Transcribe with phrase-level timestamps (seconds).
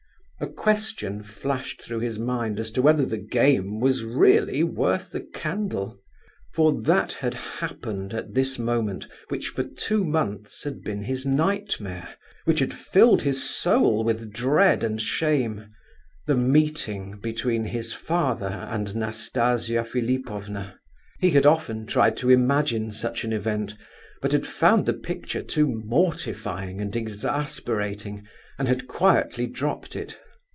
[0.43, 5.21] A question flashed through his mind as to whether the game was really worth the
[5.21, 6.01] candle.
[6.55, 12.15] For that had happened at this moment, which for two months had been his nightmare;
[12.45, 19.85] which had filled his soul with dread and shame—the meeting between his father and Nastasia
[19.85, 20.79] Philipovna.
[21.19, 23.75] He had often tried to imagine such an event,
[24.23, 28.27] but had found the picture too mortifying and exasperating,
[28.57, 30.19] and had quietly dropped it.